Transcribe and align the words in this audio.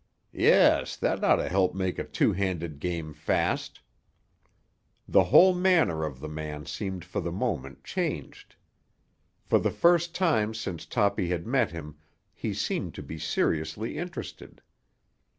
"Yes, 0.33 0.95
that 0.95 1.23
ought 1.23 1.35
to 1.35 1.47
help 1.47 1.75
make 1.75 1.99
a 1.99 2.03
two 2.03 2.31
handed 2.33 2.79
game 2.79 3.13
fast." 3.13 3.81
The 5.07 5.25
whole 5.25 5.53
manner 5.53 6.03
of 6.03 6.19
the 6.21 6.27
man 6.27 6.65
seemed 6.65 7.05
for 7.05 7.21
the 7.21 7.31
moment 7.31 7.83
changed. 7.83 8.55
For 9.43 9.59
the 9.59 9.69
first 9.69 10.15
time 10.15 10.55
since 10.55 10.87
Toppy 10.87 11.27
had 11.27 11.45
met 11.45 11.69
him 11.69 11.99
he 12.33 12.51
seemed 12.51 12.95
to 12.95 13.03
be 13.03 13.19
seriously 13.19 13.99
interested. 13.99 14.63